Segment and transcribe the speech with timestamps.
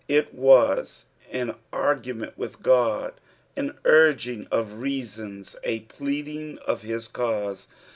[0.07, 3.11] It was tn argument with Ood,
[3.55, 7.67] an urging of reasons, a pleading of hia cause.